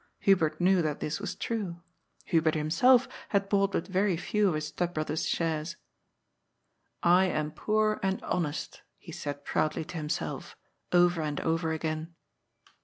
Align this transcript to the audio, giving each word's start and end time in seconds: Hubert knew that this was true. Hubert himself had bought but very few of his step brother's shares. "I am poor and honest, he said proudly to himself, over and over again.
Hubert 0.21 0.59
knew 0.59 0.81
that 0.81 0.99
this 0.99 1.19
was 1.19 1.35
true. 1.35 1.83
Hubert 2.25 2.55
himself 2.55 3.07
had 3.29 3.49
bought 3.49 3.73
but 3.73 3.85
very 3.87 4.17
few 4.17 4.47
of 4.49 4.55
his 4.55 4.65
step 4.65 4.95
brother's 4.95 5.27
shares. 5.29 5.75
"I 7.03 7.25
am 7.25 7.51
poor 7.51 7.99
and 8.01 8.19
honest, 8.23 8.81
he 8.97 9.11
said 9.11 9.45
proudly 9.45 9.85
to 9.85 9.97
himself, 9.97 10.57
over 10.91 11.21
and 11.21 11.39
over 11.41 11.71
again. 11.71 12.15